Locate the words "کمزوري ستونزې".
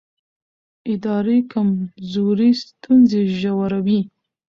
1.53-3.21